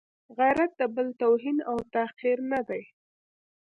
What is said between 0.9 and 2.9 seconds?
بل توهین او تحقیر نه دی.